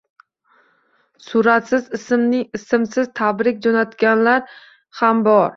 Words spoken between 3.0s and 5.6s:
tabrik joʻnatganlar ham bor.